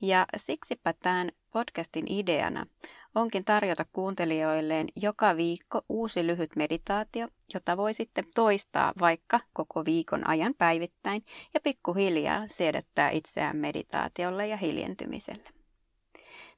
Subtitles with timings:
[0.00, 2.66] Ja siksipä tämän podcastin ideana
[3.14, 10.28] onkin tarjota kuuntelijoilleen joka viikko uusi lyhyt meditaatio, jota voi sitten toistaa vaikka koko viikon
[10.28, 15.48] ajan päivittäin ja pikkuhiljaa siedättää itseään meditaatiolle ja hiljentymiselle.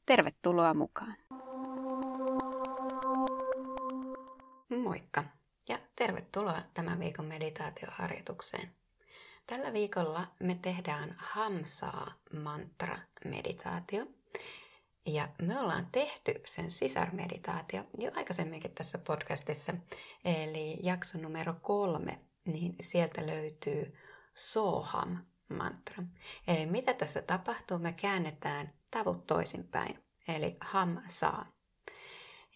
[0.06, 1.16] Tervetuloa mukaan!
[4.82, 5.24] Moikka
[5.68, 8.70] ja tervetuloa tämän viikon meditaatioharjoitukseen.
[9.48, 14.06] Tällä viikolla me tehdään Hamsaa mantra-meditaatio–
[15.06, 19.74] ja me ollaan tehty sen sisarmeditaatio jo aikaisemminkin tässä podcastissa,
[20.24, 23.94] eli jakso numero kolme, niin sieltä löytyy
[24.34, 26.04] Soham mantra.
[26.48, 31.52] Eli mitä tässä tapahtuu, me käännetään tavut toisinpäin, eli ham saa.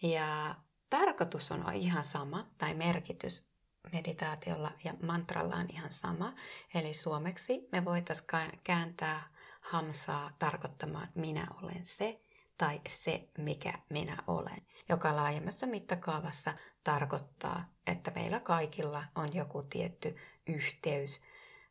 [0.01, 0.55] Ja
[0.89, 3.52] tarkoitus on ihan sama, tai merkitys
[3.91, 6.33] meditaatiolla ja mantralla on ihan sama.
[6.73, 8.27] Eli suomeksi me voitaisiin
[8.63, 9.21] kääntää
[9.61, 12.21] hamsaa tarkoittamaan minä olen se,
[12.57, 16.53] tai se, mikä minä olen, joka laajemmassa mittakaavassa
[16.83, 20.15] tarkoittaa, että meillä kaikilla on joku tietty
[20.47, 21.21] yhteys,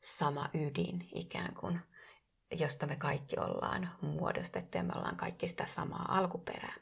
[0.00, 1.80] sama ydin ikään kuin,
[2.50, 6.74] josta me kaikki ollaan muodostettu ja me ollaan kaikki sitä samaa alkuperää.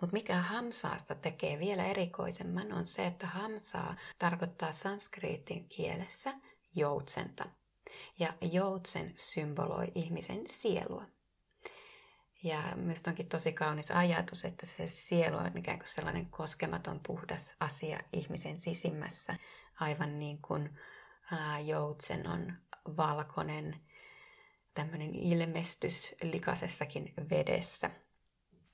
[0.00, 6.34] Mutta mikä hamsaasta tekee vielä erikoisemman on se, että hamsaa tarkoittaa sanskriitin kielessä
[6.74, 7.44] joutsenta.
[8.18, 11.04] Ja joutsen symboloi ihmisen sielua.
[12.42, 17.54] Ja myös onkin tosi kaunis ajatus, että se sielu on ikään kuin sellainen koskematon, puhdas
[17.60, 19.36] asia ihmisen sisimmässä,
[19.80, 20.78] aivan niin kuin
[21.64, 22.52] joutsen on
[22.96, 23.80] valkoinen
[24.74, 27.90] tämmöinen ilmestys likaisessakin vedessä.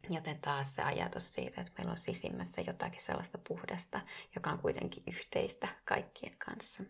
[0.09, 4.01] Joten taas se ajatus siitä, että meillä on sisimmässä jotakin sellaista puhdasta,
[4.35, 6.85] joka on kuitenkin yhteistä kaikkien kanssa.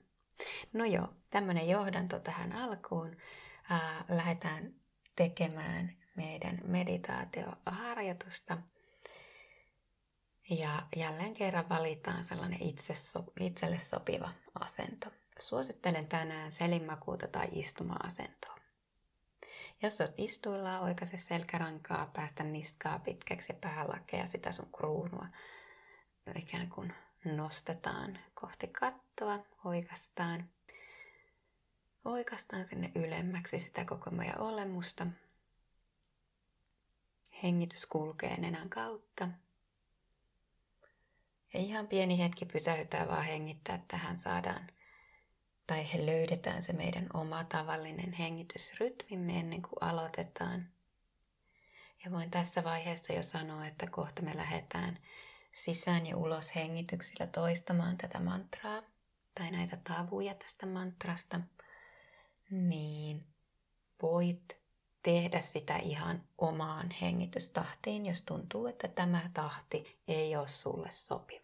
[0.73, 3.17] No joo, tämmöinen johdanto tähän alkuun.
[3.71, 4.75] Ää, lähdetään
[5.17, 8.59] tekemään meidän meditaatioharjoitusta.
[10.51, 15.11] Ja jälleen kerran valitaan sellainen itse so, itselle sopiva asento.
[15.39, 18.60] Suosittelen tänään selinmakuuta tai istuma-asentoa.
[19.83, 25.27] Jos olet istuilla, oikaise selkärankaa, päästä niskaa pitkäksi ja päälakea sitä sun kruunua.
[26.37, 26.93] Ikään kuin
[27.25, 30.51] nostetaan kohti kattoa, oikastaan.
[32.05, 35.07] Oikastaan sinne ylemmäksi sitä koko meidän olemusta
[37.43, 39.29] Hengitys kulkee nenän kautta.
[41.55, 44.67] Ja ihan pieni hetki pysäytää vaan hengittää, että tähän saadaan
[45.71, 50.67] tai he löydetään se meidän oma tavallinen hengitysrytmimme ennen kuin aloitetaan.
[52.05, 54.99] Ja voin tässä vaiheessa jo sanoa, että kohta me lähdetään
[55.53, 58.83] sisään ja ulos hengityksillä toistamaan tätä mantraa
[59.35, 61.41] tai näitä tavuja tästä mantrasta,
[62.51, 63.27] niin
[64.03, 64.57] voit
[65.03, 71.40] tehdä sitä ihan omaan hengitystahtiin, jos tuntuu, että tämä tahti ei ole sulle sopiva.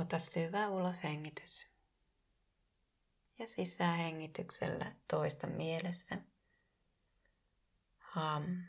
[0.00, 1.66] Ota syvä uloshengitys.
[3.38, 6.18] Ja sisähengityksellä toista mielessä.
[7.98, 8.64] Ham.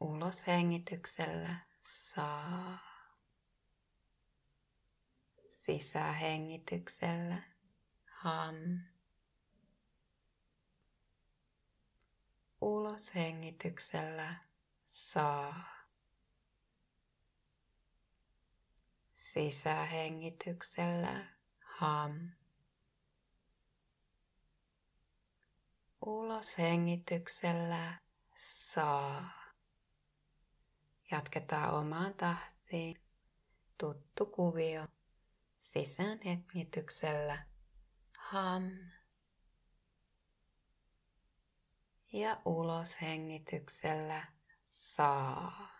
[0.00, 2.78] Ulos hengityksellä saa.
[5.46, 7.42] Sisähengityksellä
[8.06, 8.54] ham.
[12.60, 14.34] Ulos hengityksellä
[14.86, 15.77] saa.
[19.32, 21.26] Sisähengityksellä
[21.60, 22.30] ham.
[26.06, 27.98] Ulos hengityksellä
[28.36, 29.30] saa.
[31.10, 33.02] Jatketaan omaan tahtiin.
[33.78, 34.88] Tuttu kuvio.
[35.58, 37.46] Sisään hengityksellä.
[38.18, 38.70] Ham.
[42.12, 44.26] Ja ulos hengityksellä.
[44.64, 45.77] Saa.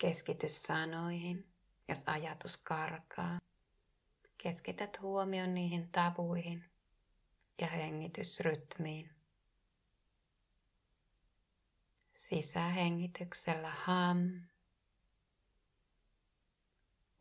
[0.00, 1.50] Keskity sanoihin
[1.88, 3.38] jos ajatus karkaa.
[4.38, 6.64] Keskität huomion niihin tabuihin
[7.60, 9.10] ja hengitysrytmiin.
[12.14, 14.18] Sisähengityksellä ham.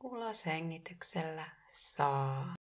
[0.04, 2.59] Uloshengityksellä saa.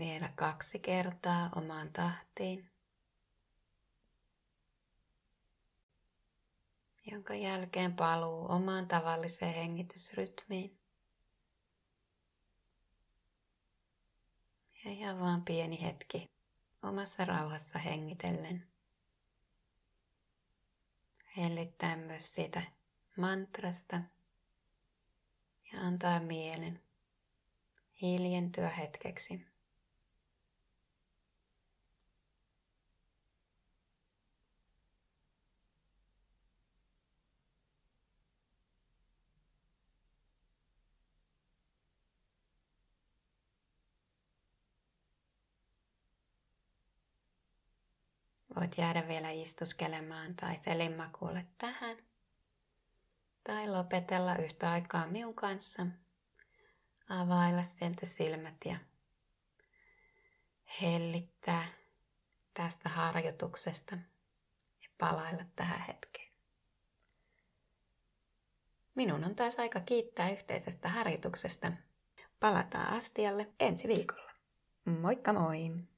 [0.00, 2.70] Vielä kaksi kertaa omaan tahtiin.
[7.10, 10.78] Jonka jälkeen paluu omaan tavalliseen hengitysrytmiin.
[14.84, 16.30] Ja ihan vaan pieni hetki
[16.82, 18.66] omassa rauhassa hengitellen.
[21.36, 22.62] Hellittää myös siitä
[23.16, 24.00] mantrasta
[25.72, 26.82] ja antaa mielen
[28.02, 29.49] hiljentyä hetkeksi.
[48.60, 51.96] Voit jäädä vielä istuskelemaan tai selinmakuulle tähän.
[53.44, 55.86] Tai lopetella yhtä aikaa minun kanssa.
[57.08, 58.76] Availla sieltä silmät ja
[60.80, 61.64] hellittää
[62.54, 63.94] tästä harjoituksesta
[64.82, 66.32] ja palailla tähän hetkeen.
[68.94, 71.72] Minun on taas aika kiittää yhteisestä harjoituksesta.
[72.40, 74.32] Palataan astialle ensi viikolla.
[74.84, 75.89] Moikka moi!